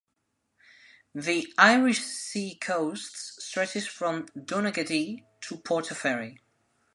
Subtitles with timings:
[1.13, 6.39] The Irish Sea coast stretches from Donaghadee to Portaferry.